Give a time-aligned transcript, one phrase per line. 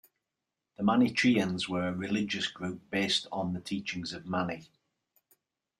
[0.77, 4.63] The Manicheans were a religious group based on the teachings of Mani.